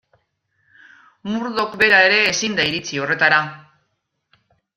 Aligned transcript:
Murdoch 1.31 1.75
bera 1.83 1.99
ere 2.07 2.17
ezin 2.31 2.57
da 2.61 2.67
iritsi 2.71 3.03
horretara. 3.05 3.43